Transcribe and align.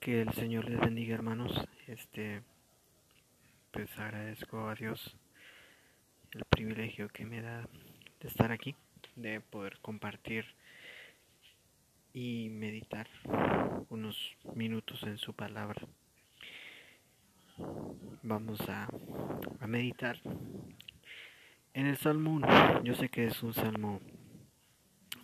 Que 0.00 0.22
el 0.22 0.32
Señor 0.32 0.70
les 0.70 0.78
bendiga, 0.78 1.14
hermanos. 1.14 1.52
Este, 1.88 2.42
pues 3.72 3.90
agradezco 3.98 4.68
a 4.68 4.74
Dios 4.76 5.16
el 6.30 6.44
privilegio 6.44 7.08
que 7.08 7.26
me 7.26 7.42
da 7.42 7.68
de 8.20 8.28
estar 8.28 8.52
aquí, 8.52 8.76
de 9.16 9.40
poder 9.40 9.78
compartir 9.80 10.44
y 12.14 12.48
meditar 12.50 13.08
unos 13.88 14.36
minutos 14.54 15.02
en 15.02 15.18
su 15.18 15.34
palabra. 15.34 15.82
Vamos 18.22 18.60
a, 18.68 18.88
a 19.58 19.66
meditar 19.66 20.20
en 21.74 21.86
el 21.86 21.96
Salmo 21.96 22.34
1. 22.34 22.84
Yo 22.84 22.94
sé 22.94 23.08
que 23.08 23.26
es 23.26 23.42
un 23.42 23.52
salmo 23.52 24.00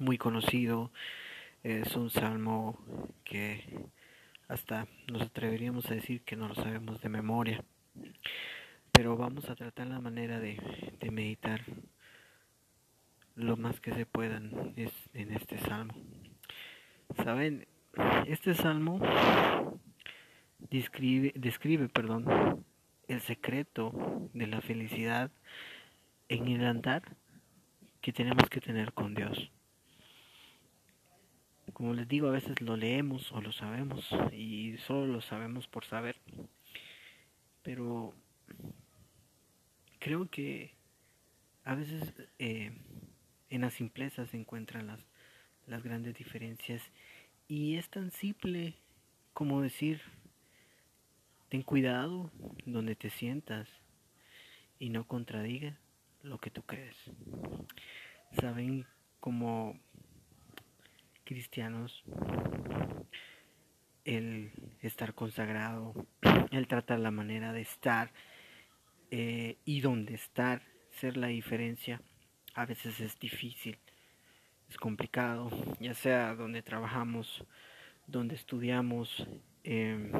muy 0.01 0.19
conocido, 0.19 0.91
es 1.63 1.95
un 1.95 2.11
salmo 2.11 2.77
que 3.23 3.87
hasta 4.49 4.87
nos 5.11 5.23
atreveríamos 5.23 5.91
a 5.91 5.95
decir 5.95 6.23
que 6.23 6.37
no 6.37 6.49
lo 6.49 6.55
sabemos 6.55 7.01
de 7.01 7.09
memoria. 7.09 7.65
Pero 8.93 9.17
vamos 9.17 9.49
a 9.51 9.57
tratar 9.57 9.87
la 9.87 10.01
manera 10.01 10.39
de, 10.41 10.59
meditar 11.11 11.61
lo 13.35 13.57
más 13.57 13.81
que 13.81 13.93
se 13.93 14.07
puedan 14.07 14.75
en 14.77 15.33
este 15.33 15.59
salmo. 15.59 15.95
Saben, 17.23 17.67
este 18.27 18.55
salmo 18.55 19.01
describe, 20.71 21.33
describe 21.37 21.89
perdón, 21.89 22.65
el 23.09 23.21
secreto 23.21 23.93
de 24.33 24.47
la 24.47 24.61
felicidad 24.61 25.31
en 26.29 26.49
el 26.49 26.65
andar 26.65 27.03
que 28.01 28.13
tenemos 28.13 28.49
que 28.49 28.61
tener 28.61 28.93
con 28.93 29.15
Dios 29.15 29.51
como 31.75 31.93
les 31.93 32.09
digo, 32.09 32.29
a 32.29 32.33
veces 32.33 32.61
lo 32.61 32.77
leemos 32.77 33.31
o 33.33 33.41
lo 33.41 33.53
sabemos 33.53 34.09
y 34.33 34.77
solo 34.79 35.07
lo 35.07 35.21
sabemos 35.21 35.67
por 35.67 35.85
saber. 35.85 36.17
Pero 37.63 38.15
creo 39.99 40.31
que 40.31 40.73
a 41.65 41.75
veces 41.75 42.15
eh, 42.39 42.73
en 43.51 43.61
la 43.61 43.71
simpleza 43.71 44.27
se 44.27 44.37
encuentran 44.39 44.87
las, 44.87 45.01
las 45.67 45.83
grandes 45.83 46.15
diferencias 46.15 46.83
y 47.49 47.77
es 47.77 47.91
tan 47.91 48.11
simple 48.13 48.75
como 49.33 49.61
decir, 49.61 50.01
ten 51.49 51.63
cuidado 51.63 52.31
donde 52.67 52.95
te 52.95 53.11
sientas 53.11 53.69
y 54.79 54.91
no 54.91 55.07
contradiga 55.09 55.77
lo 56.23 56.39
que 56.39 56.51
tú 56.51 56.63
crees. 56.63 56.97
Saben 58.41 58.87
cómo 59.19 59.79
cristianos 61.25 62.05
el 64.05 64.53
estar 64.83 65.15
consagrado, 65.15 65.95
el 66.51 66.67
tratar 66.67 67.01
la 67.01 67.11
manera 67.11 67.53
de 67.53 67.63
estar 67.63 68.13
eh, 69.11 69.57
y 69.65 69.81
dónde 69.81 70.15
estar, 70.15 70.63
ser 70.91 71.17
la 71.17 71.29
diferencia, 71.29 72.01
a 72.55 72.67
veces 72.67 73.01
es 73.01 73.19
difícil, 73.19 73.79
es 74.69 74.77
complicado, 74.77 75.51
ya 75.81 75.95
sea 75.95 76.35
donde 76.35 76.63
trabajamos, 76.63 77.45
donde 78.07 78.35
estudiamos, 78.35 79.27
em, 79.65 80.13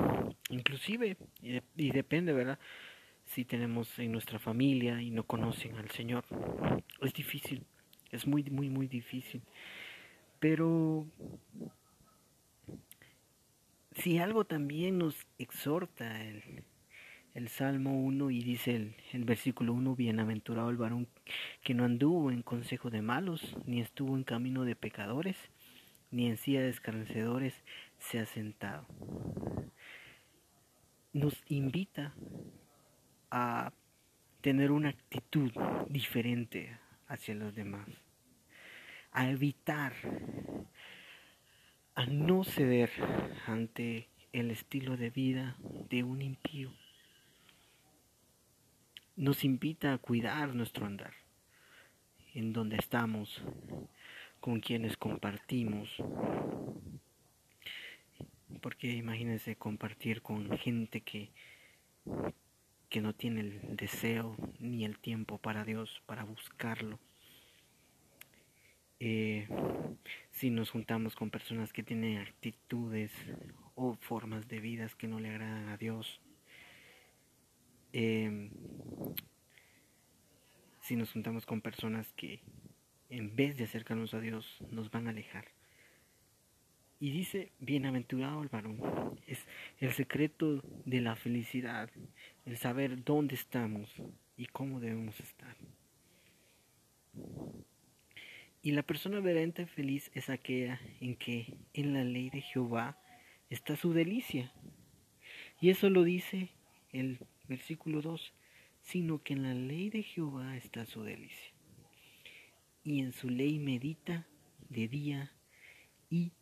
inclusive, 0.49 1.17
y, 1.43 1.61
y 1.77 1.91
depende, 1.91 2.33
¿verdad? 2.33 2.59
Si 3.27 3.45
tenemos 3.45 3.99
en 3.99 4.13
nuestra 4.13 4.39
familia 4.39 5.01
y 5.01 5.11
no 5.11 5.25
conocen 5.25 5.77
al 5.77 5.91
Señor, 5.91 6.25
es 7.01 7.13
difícil, 7.13 7.65
es 8.11 8.27
muy, 8.27 8.43
muy, 8.45 8.69
muy 8.69 8.87
difícil. 8.87 9.43
Pero 10.45 11.07
si 13.93 14.19
algo 14.19 14.45
también 14.45 14.99
nos 14.99 15.17
exhorta 15.39 16.23
el, 16.23 17.49
Salmo 17.49 17.99
1 17.99 18.31
y 18.31 18.43
dice 18.43 18.77
el, 18.77 18.95
el 19.15 19.25
versículo 19.25 19.73
1, 19.73 19.97
bienaventurado 19.97 20.69
el 20.69 20.77
varón 20.77 21.09
que 21.63 21.73
no 21.73 21.87
anduvo 21.87 22.31
en 22.31 22.43
consejo 22.43 22.91
de 22.91 23.01
malos, 23.01 23.57
ni 23.65 23.81
estuvo 23.81 24.15
en 24.19 24.23
camino 24.23 24.67
de 24.67 24.77
pecadores, 24.77 25.39
ni 26.11 26.27
en 26.27 26.37
silla 26.37 26.61
de 26.61 26.69
escarnecedores 26.69 27.55
se 27.99 28.19
ha 28.19 28.27
sentado. 28.27 28.87
Nos 31.15 31.43
invita 31.49 32.13
a 33.31 33.73
tener 34.43 34.73
una 34.73 34.91
actitud 34.91 35.51
diferente 35.89 36.79
hacia 37.09 37.35
los 37.35 37.55
demás 37.55 38.04
a 39.15 39.31
evitar, 39.31 39.95
a 41.95 42.05
no 42.07 42.43
ceder 42.43 42.91
ante 43.47 44.09
el 44.33 44.51
estilo 44.51 44.97
de 44.97 45.11
vida 45.11 45.57
de 45.89 46.03
un 46.03 46.21
impío. 46.21 46.73
Nos 49.15 49.45
invita 49.45 49.93
a 49.93 49.99
cuidar 49.99 50.57
nuestro 50.57 50.87
andar, 50.87 51.15
en 52.35 52.53
donde 52.53 52.77
estamos, 52.77 53.41
con 54.41 54.59
quienes 54.59 54.97
compartimos. 54.97 55.89
Porque 58.61 58.91
imagínense 58.91 59.55
compartir 59.55 60.23
con 60.23 60.59
gente 60.59 61.03
que, 61.03 61.31
que 62.89 63.01
no 63.01 63.15
tiene 63.15 63.43
el 63.43 63.77
deseo 63.77 64.37
ni 64.59 64.85
el 64.85 64.99
tiempo 64.99 65.39
para 65.39 65.65
Dios, 65.65 66.03
para 66.07 66.25
buscarlo. 66.25 66.99
Eh, 69.01 69.49
si 70.31 70.51
nos 70.51 70.71
juntamos 70.71 71.17
con 71.17 71.31
personas 71.31 71.73
que 71.73 71.83
tienen 71.83 72.19
actitudes 72.19 73.13
o 73.75 73.95
formas 73.95 74.49
de 74.49 74.61
vida 74.61 74.89
que 74.97 75.09
no 75.09 75.21
le 75.21 75.31
agradan 75.31 75.69
a 75.69 75.77
Dios, 75.77 76.21
eh, 77.93 78.51
si 80.81 80.97
nos 80.97 81.13
juntamos 81.13 81.47
con 81.47 81.61
personas 81.61 82.13
que 82.13 82.41
en 83.09 83.35
vez 83.37 83.57
de 83.57 83.65
acercarnos 83.65 84.15
a 84.15 84.21
Dios 84.21 84.59
nos 84.71 84.91
van 84.91 85.07
a 85.07 85.11
alejar. 85.11 85.47
Y 87.01 87.11
dice, 87.11 87.53
bienaventurado 87.59 88.43
el 88.43 88.49
varón, 88.49 88.81
es 89.27 89.47
el 89.79 89.93
secreto 89.93 90.63
de 90.85 91.01
la 91.01 91.17
felicidad, 91.17 91.91
el 92.47 92.57
saber 92.57 93.05
dónde 93.05 93.35
estamos 93.35 93.95
y 94.37 94.47
cómo 94.47 94.81
debemos 94.81 95.19
estar. 95.21 95.57
Y 98.65 98.73
la 98.73 98.83
persona 98.83 99.17
verdaderamente 99.17 99.67
feliz 99.67 100.11
es 100.15 100.31
aquella 100.31 100.81
en 100.99 101.17
que 101.17 101.53
en 101.75 101.93
la 101.93 102.03
ley 102.03 102.31
de 102.31 102.41
Jehová 102.41 102.99
está 103.51 103.77
su 103.77 103.93
delicia. 103.93 104.55
Y 105.61 105.69
eso 105.69 105.91
lo 105.91 106.03
dice 106.03 106.49
el 106.91 107.19
versículo 107.47 108.01
2, 108.01 108.33
sino 108.81 109.23
que 109.23 109.35
en 109.35 109.43
la 109.43 109.53
ley 109.53 109.91
de 109.91 110.03
Jehová 110.03 110.57
está 110.57 110.87
su 110.87 111.03
delicia. 111.03 111.53
Y 112.83 113.01
en 113.01 113.13
su 113.13 113.29
ley 113.29 113.59
medita 113.59 114.27
de 114.71 114.89
día 114.89 115.33
y 116.09 116.33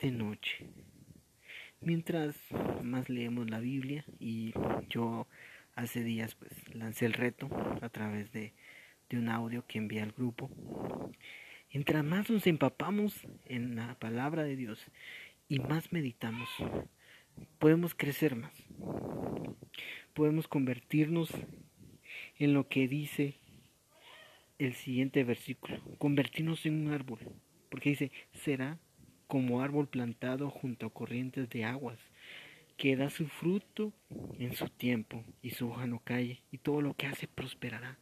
de 0.00 0.10
noche. 0.10 0.66
Mientras 1.80 2.34
más 2.82 3.08
leemos 3.08 3.48
la 3.48 3.60
Biblia, 3.60 4.04
y 4.18 4.52
yo 4.88 5.28
hace 5.76 6.02
días 6.02 6.34
pues 6.34 6.74
lancé 6.74 7.06
el 7.06 7.12
reto 7.12 7.48
a 7.80 7.88
través 7.90 8.32
de, 8.32 8.54
de 9.08 9.18
un 9.18 9.28
audio 9.28 9.64
que 9.68 9.78
envié 9.78 10.02
al 10.02 10.10
grupo, 10.10 10.50
Mientras 11.72 12.02
más 12.02 12.28
nos 12.28 12.48
empapamos 12.48 13.14
en 13.44 13.76
la 13.76 13.94
palabra 14.00 14.42
de 14.42 14.56
Dios 14.56 14.84
y 15.48 15.60
más 15.60 15.92
meditamos, 15.92 16.48
podemos 17.60 17.94
crecer 17.94 18.34
más. 18.34 18.52
Podemos 20.12 20.48
convertirnos 20.48 21.30
en 22.38 22.54
lo 22.54 22.66
que 22.66 22.88
dice 22.88 23.36
el 24.58 24.74
siguiente 24.74 25.22
versículo, 25.22 25.80
convertirnos 25.98 26.66
en 26.66 26.86
un 26.86 26.92
árbol, 26.92 27.20
porque 27.68 27.90
dice, 27.90 28.10
será 28.32 28.80
como 29.28 29.62
árbol 29.62 29.86
plantado 29.86 30.50
junto 30.50 30.86
a 30.86 30.92
corrientes 30.92 31.48
de 31.50 31.64
aguas, 31.64 32.00
que 32.76 32.96
da 32.96 33.10
su 33.10 33.28
fruto 33.28 33.92
en 34.40 34.56
su 34.56 34.68
tiempo 34.68 35.24
y 35.40 35.50
su 35.50 35.70
hoja 35.70 35.86
no 35.86 36.00
cae 36.02 36.42
y 36.50 36.58
todo 36.58 36.80
lo 36.80 36.94
que 36.94 37.06
hace 37.06 37.28
prosperará. 37.28 37.96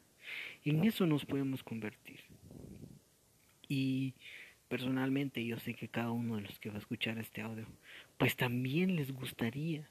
En 0.64 0.84
eso 0.84 1.06
nos 1.06 1.26
podemos 1.26 1.62
convertir. 1.62 2.27
Y 3.68 4.14
personalmente 4.68 5.44
yo 5.44 5.58
sé 5.58 5.74
que 5.74 5.88
cada 5.88 6.10
uno 6.10 6.36
de 6.36 6.42
los 6.42 6.58
que 6.58 6.70
va 6.70 6.76
a 6.76 6.80
escuchar 6.80 7.18
este 7.18 7.42
audio, 7.42 7.66
pues 8.16 8.36
también 8.36 8.96
les 8.96 9.12
gustaría 9.12 9.88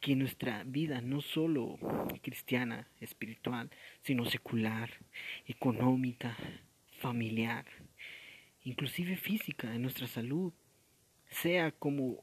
que 0.00 0.16
nuestra 0.16 0.64
vida 0.64 1.00
no 1.00 1.22
solo 1.22 1.78
cristiana, 2.20 2.86
espiritual, 3.00 3.70
sino 4.02 4.26
secular, 4.26 4.90
económica, 5.46 6.36
familiar, 6.98 7.64
inclusive 8.64 9.16
física, 9.16 9.70
de 9.70 9.78
nuestra 9.78 10.06
salud, 10.06 10.52
sea 11.30 11.70
como 11.70 12.22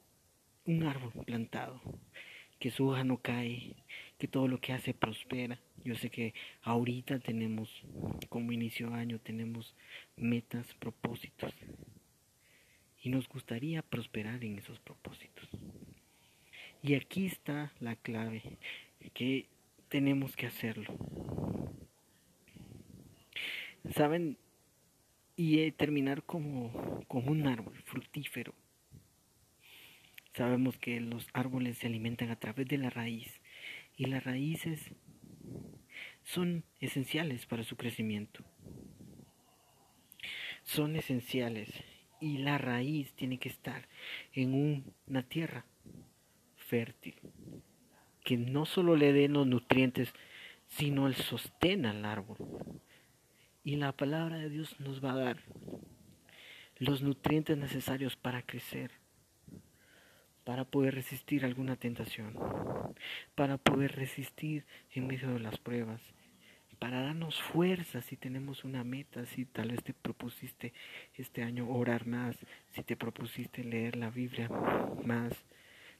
un 0.65 0.83
árbol 0.83 1.11
plantado, 1.25 1.81
que 2.59 2.69
su 2.69 2.87
hoja 2.87 3.03
no 3.03 3.17
cae, 3.17 3.75
que 4.19 4.27
todo 4.27 4.47
lo 4.47 4.59
que 4.59 4.73
hace 4.73 4.93
prospera. 4.93 5.59
Yo 5.83 5.95
sé 5.95 6.09
que 6.09 6.33
ahorita 6.61 7.19
tenemos, 7.19 7.83
como 8.29 8.51
inicio 8.51 8.89
de 8.89 8.95
año, 8.95 9.19
tenemos 9.19 9.75
metas, 10.15 10.73
propósitos. 10.75 11.53
Y 13.01 13.09
nos 13.09 13.27
gustaría 13.27 13.81
prosperar 13.81 14.43
en 14.43 14.57
esos 14.59 14.79
propósitos. 14.79 15.49
Y 16.83 16.95
aquí 16.95 17.25
está 17.25 17.71
la 17.79 17.95
clave, 17.95 18.57
que 19.13 19.47
tenemos 19.89 20.35
que 20.35 20.47
hacerlo. 20.47 20.93
¿Saben? 23.93 24.37
Y 25.35 25.59
eh, 25.59 25.71
terminar 25.71 26.23
como, 26.23 27.03
un 27.09 27.47
árbol 27.47 27.81
fructífero. 27.85 28.53
Sabemos 30.33 30.77
que 30.77 30.99
los 31.01 31.27
árboles 31.33 31.77
se 31.77 31.87
alimentan 31.87 32.29
a 32.31 32.37
través 32.37 32.67
de 32.67 32.77
la 32.77 32.89
raíz 32.89 33.41
y 33.97 34.05
las 34.05 34.23
raíces 34.23 34.91
son 36.33 36.63
esenciales 36.79 37.45
para 37.45 37.63
su 37.63 37.75
crecimiento. 37.75 38.43
Son 40.63 40.95
esenciales 40.95 41.69
y 42.21 42.37
la 42.37 42.57
raíz 42.57 43.11
tiene 43.13 43.37
que 43.37 43.49
estar 43.49 43.89
en 44.33 44.85
una 45.07 45.23
tierra 45.23 45.65
fértil 46.55 47.15
que 48.23 48.37
no 48.37 48.65
solo 48.65 48.95
le 48.95 49.11
dé 49.11 49.27
los 49.27 49.45
nutrientes, 49.45 50.13
sino 50.67 51.07
el 51.07 51.15
sostén 51.15 51.85
al 51.85 52.05
árbol. 52.05 52.37
Y 53.63 53.75
la 53.75 53.91
palabra 53.91 54.37
de 54.37 54.49
Dios 54.49 54.79
nos 54.79 55.03
va 55.03 55.11
a 55.11 55.17
dar 55.17 55.37
los 56.77 57.01
nutrientes 57.01 57.57
necesarios 57.57 58.15
para 58.15 58.41
crecer, 58.41 58.91
para 60.45 60.63
poder 60.63 60.95
resistir 60.95 61.43
alguna 61.43 61.75
tentación, 61.75 62.37
para 63.35 63.57
poder 63.57 63.95
resistir 63.95 64.65
en 64.91 65.07
medio 65.07 65.33
de 65.33 65.39
las 65.39 65.57
pruebas, 65.57 66.01
para 66.81 67.03
darnos 67.03 67.39
fuerza 67.39 68.01
si 68.01 68.17
tenemos 68.17 68.63
una 68.63 68.83
meta, 68.83 69.23
si 69.27 69.45
tal 69.45 69.69
vez 69.69 69.83
te 69.83 69.93
propusiste 69.93 70.73
este 71.13 71.43
año 71.43 71.69
orar 71.69 72.07
más, 72.07 72.35
si 72.71 72.81
te 72.81 72.97
propusiste 72.97 73.63
leer 73.63 73.95
la 73.95 74.09
Biblia 74.09 74.49
más, 75.05 75.31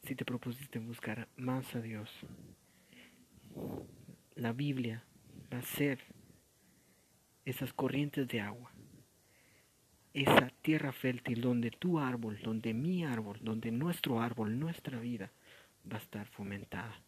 si 0.02 0.16
te 0.16 0.26
propusiste 0.26 0.80
buscar 0.80 1.28
más 1.38 1.76
a 1.76 1.82
Dios. 1.82 2.10
La 4.34 4.54
Biblia 4.54 5.04
va 5.54 5.60
a 5.60 5.62
ser 5.62 6.00
esas 7.46 7.74
corrientes 7.74 8.28
de 8.28 8.42
agua, 8.42 8.72
esa 10.16 10.50
tierra 10.64 10.92
fértil 10.94 11.42
donde 11.42 11.70
tu 11.70 12.00
árbol, 12.00 12.40
donde 12.42 12.74
mi 12.74 13.06
árbol, 13.06 13.38
donde 13.40 13.70
nuestro 13.70 14.20
árbol, 14.20 14.60
nuestra 14.60 15.00
vida 15.00 15.32
va 15.86 15.98
a 15.98 16.02
estar 16.02 16.26
fomentada. 16.26 17.00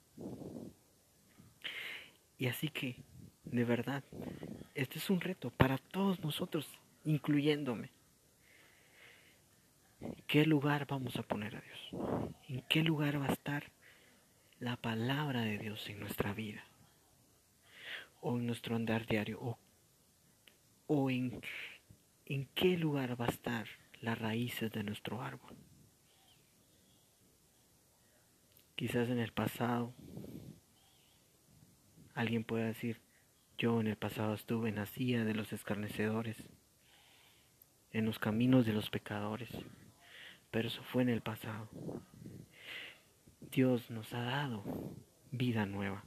Y 2.38 2.46
así 2.46 2.70
que 2.70 2.98
de 3.45 3.63
verdad, 3.66 4.04
este 4.74 4.98
es 4.98 5.10
un 5.10 5.22
reto 5.22 5.51
para 5.51 5.78
todos 5.78 6.19
nosotros, 6.22 6.68
incluyéndome. 7.04 7.92
¿Qué 10.28 10.45
lugar 10.45 10.86
vamos 10.88 11.16
a 11.16 11.24
poner 11.24 11.56
a 11.56 11.62
Dios? 11.62 12.38
¿En 12.50 12.62
qué 12.63 12.84
lugar 12.84 13.22
va 13.22 13.28
a 13.28 13.34
estar 13.34 13.72
la 14.60 14.75
palabra 14.75 15.42
de 15.42 15.57
Dios 15.57 15.88
en 15.90 16.00
nuestra 16.00 16.34
vida? 16.34 16.63
¿O 18.22 18.38
en 18.38 18.48
nuestro 18.48 18.75
andar 18.75 19.06
diario? 19.06 19.57
¿O, 20.88 21.10
en, 21.10 21.42
en 22.25 22.48
qué 22.56 22.78
lugar 22.78 23.19
va 23.19 23.25
a 23.25 23.30
estar 23.30 23.68
las 24.01 24.18
raíces 24.18 24.72
de 24.72 24.84
nuestro 24.84 25.22
árbol? 25.22 25.56
Quizás 28.75 29.10
en 29.10 29.19
el 29.19 29.31
pasado 29.31 29.94
alguien 32.16 32.44
pueda 32.44 32.66
decir, 32.66 33.00
yo 33.63 33.80
en 33.80 33.88
el 33.88 33.95
pasado 33.95 34.33
estuve 34.33 34.68
en 34.68 34.75
la 34.75 34.86
silla 34.86 35.24
de 35.24 35.33
los 35.33 35.54
escarnecedores, 35.54 36.36
en 37.92 38.04
los 38.04 38.19
caminos 38.19 38.65
de 38.65 38.74
los 38.74 38.89
pecadores, 38.89 39.48
pero 40.51 40.68
eso 40.68 40.83
fue 40.83 41.04
en 41.04 41.07
el 41.07 41.21
pasado. 41.21 41.69
Dios 43.54 43.89
nos 43.89 44.13
ha 44.13 44.21
dado 44.21 44.65
vida 45.31 45.65
nueva. 45.65 46.04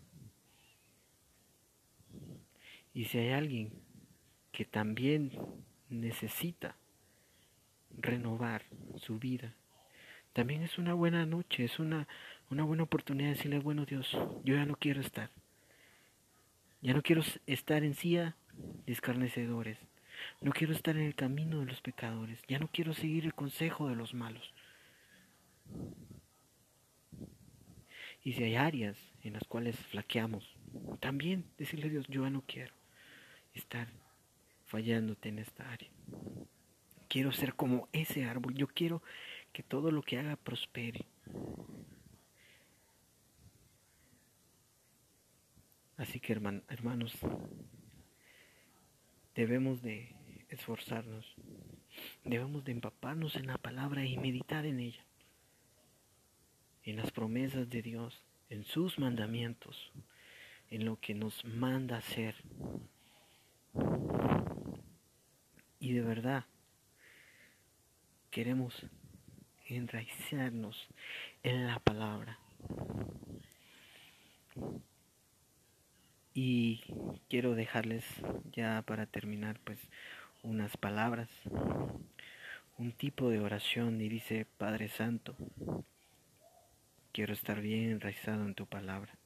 Y 2.92 3.06
si 3.06 3.16
hay 3.16 3.30
alguien 3.30 3.72
que 4.52 4.66
también 4.66 5.32
necesita 5.88 6.76
renovar 7.96 8.64
su 8.96 9.18
vida, 9.18 9.54
también 10.34 10.62
es 10.62 10.76
una 10.76 10.92
buena 10.92 11.24
noche, 11.24 11.64
es 11.64 11.78
una, 11.78 12.06
una 12.50 12.64
buena 12.64 12.82
oportunidad 12.82 13.30
de 13.30 13.36
decirle, 13.36 13.60
bueno 13.60 13.86
Dios, 13.86 14.12
yo 14.44 14.56
ya 14.56 14.66
no 14.66 14.76
quiero 14.76 15.00
estar. 15.00 15.30
Ya 16.86 16.94
no 16.94 17.02
quiero 17.02 17.20
estar 17.48 17.82
en 17.82 17.94
silla 17.94 18.36
de 18.86 18.92
escarnecedores. 18.92 19.76
No 20.40 20.52
quiero 20.52 20.72
estar 20.72 20.96
en 20.96 21.02
el 21.02 21.16
camino 21.16 21.58
de 21.58 21.66
los 21.66 21.80
pecadores. 21.80 22.40
Ya 22.46 22.60
no 22.60 22.70
quiero 22.72 22.94
seguir 22.94 23.24
el 23.24 23.34
consejo 23.34 23.88
de 23.88 23.96
los 23.96 24.14
malos. 24.14 24.54
Y 28.22 28.34
si 28.34 28.44
hay 28.44 28.54
áreas 28.54 28.96
en 29.24 29.32
las 29.32 29.42
cuales 29.48 29.76
flaqueamos, 29.86 30.48
también 31.00 31.44
decirle 31.58 31.88
a 31.88 31.90
Dios, 31.90 32.06
yo 32.06 32.22
ya 32.22 32.30
no 32.30 32.44
quiero 32.46 32.72
estar 33.52 33.88
fallándote 34.66 35.30
en 35.30 35.40
esta 35.40 35.68
área. 35.68 35.90
Quiero 37.08 37.32
ser 37.32 37.54
como 37.54 37.88
ese 37.92 38.26
árbol. 38.26 38.54
Yo 38.54 38.68
quiero 38.68 39.02
que 39.52 39.64
todo 39.64 39.90
lo 39.90 40.02
que 40.02 40.20
haga 40.20 40.36
prospere. 40.36 41.04
Así 45.96 46.20
que 46.20 46.34
hermanos, 46.34 47.12
debemos 49.34 49.80
de 49.82 50.14
esforzarnos, 50.50 51.34
debemos 52.24 52.64
de 52.64 52.72
empaparnos 52.72 53.36
en 53.36 53.46
la 53.46 53.56
palabra 53.56 54.04
y 54.04 54.18
meditar 54.18 54.66
en 54.66 54.80
ella, 54.80 55.04
en 56.84 56.96
las 56.96 57.10
promesas 57.10 57.70
de 57.70 57.80
Dios, 57.80 58.22
en 58.50 58.64
sus 58.64 58.98
mandamientos, 58.98 59.90
en 60.68 60.84
lo 60.84 61.00
que 61.00 61.14
nos 61.14 61.44
manda 61.46 61.96
hacer. 61.96 62.34
Y 65.80 65.92
de 65.92 66.02
verdad, 66.02 66.44
queremos 68.30 68.86
enraizarnos 69.66 70.88
en 71.42 71.66
la 71.66 71.78
palabra. 71.78 72.38
Y 76.38 76.82
quiero 77.30 77.54
dejarles 77.54 78.04
ya 78.52 78.82
para 78.82 79.06
terminar 79.06 79.58
pues 79.64 79.78
unas 80.42 80.76
palabras, 80.76 81.30
un 82.76 82.92
tipo 82.92 83.30
de 83.30 83.40
oración 83.40 83.98
y 84.02 84.10
dice, 84.10 84.46
Padre 84.58 84.90
Santo, 84.90 85.34
quiero 87.12 87.32
estar 87.32 87.62
bien 87.62 87.88
enraizado 87.88 88.44
en 88.44 88.54
tu 88.54 88.66
palabra, 88.66 89.16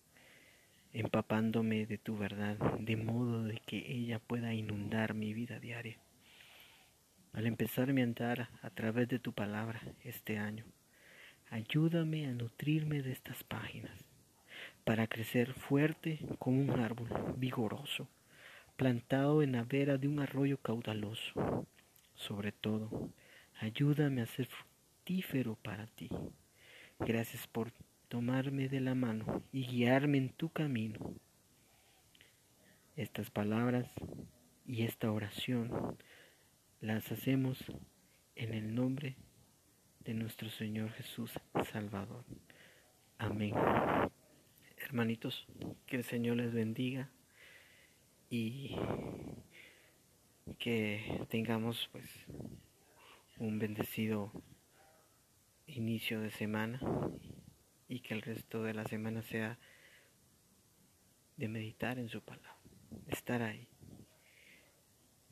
empapándome 0.93 1.85
de 1.85 1.99
tu 1.99 2.17
verdad, 2.17 2.57
de 2.79 2.97
modo 2.97 3.43
de 3.43 3.59
que 3.59 3.91
ella 3.93 4.21
pueda 4.21 4.55
inundar 4.55 5.15
mi 5.15 5.35
vida 5.35 5.59
diaria. 5.59 5.99
Al 7.33 7.49
empezar 7.49 7.93
mi 7.93 8.03
andar 8.03 8.51
a 8.63 8.71
través 8.71 9.09
de 9.09 9.19
tu 9.19 9.33
palabra 9.33 9.83
este 10.05 10.39
año, 10.39 10.65
ayúdame 11.51 12.29
a 12.29 12.35
nutrirme 12.35 13.03
de 13.03 13.11
estas 13.11 13.43
páginas 13.43 14.10
para 14.85 15.07
crecer 15.07 15.53
fuerte 15.55 16.21
como 16.39 16.61
un 16.61 16.81
árbol 16.81 17.09
vigoroso, 17.37 18.09
plantado 18.77 19.43
en 19.43 19.53
la 19.53 19.65
vera 19.65 19.99
de 19.99 20.09
un 20.09 20.21
arroyo 20.21 20.59
caudaloso. 20.59 21.67
Sobre 22.15 22.53
todo, 22.53 23.11
ayúdame 23.59 24.23
a 24.23 24.27
ser 24.27 24.47
fructífero 24.47 25.57
para 25.63 25.87
ti. 25.87 26.09
Gracias 26.99 27.47
por 27.47 27.73
tomarme 28.09 28.69
de 28.69 28.81
la 28.81 28.95
mano 28.95 29.43
y 29.53 29.67
guiarme 29.67 30.19
en 30.19 30.29
tu 30.31 30.51
camino. 30.51 31.15
Estas 32.97 33.31
palabras 33.31 33.87
y 34.67 34.83
esta 34.83 35.11
oración 35.11 35.97
las 36.81 37.11
hacemos 37.13 37.59
en 38.35 38.55
el 38.55 38.75
nombre 38.75 39.17
de 40.01 40.15
nuestro 40.15 40.49
Señor 40.51 40.91
Jesús 40.93 41.33
Salvador. 41.73 42.25
Amén. 43.19 43.55
Hermanitos, 44.91 45.47
que 45.87 45.95
el 45.95 46.03
Señor 46.03 46.39
les 46.39 46.53
bendiga 46.53 47.11
y 48.29 48.75
que 50.59 51.25
tengamos 51.29 51.89
pues 51.93 52.09
un 53.39 53.61
bendecido 53.61 54.33
inicio 55.69 56.21
de 56.21 56.33
semana 56.33 56.81
y 57.89 58.01
que 58.01 58.15
el 58.15 58.23
resto 58.23 58.65
de 58.65 58.75
la 58.75 58.85
semana 58.85 59.23
sea 59.23 59.61
de 61.37 61.47
meditar 61.47 62.01
en 62.01 62.09
su 62.09 62.21
palabra, 62.23 62.57
estar 63.07 63.43
ahí. 63.43 63.69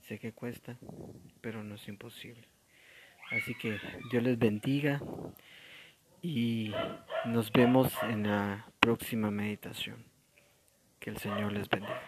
Sé 0.03 0.21
que 0.21 0.33
cuesta, 0.33 0.79
pero 1.41 1.65
no 1.65 1.75
es 1.75 1.89
imposible. 1.89 2.47
Así 3.33 3.57
que 3.57 3.77
Dios 4.13 4.23
les 4.23 4.39
bendiga 4.39 5.03
y 6.23 6.73
nos 7.27 7.51
vemos 7.51 7.93
en 8.05 8.29
la 8.29 8.71
próxima 8.89 9.31
meditación. 9.31 10.03
Que 10.99 11.11
el 11.11 11.19
Señor 11.19 11.53
les 11.53 11.69
bendiga. 11.69 12.03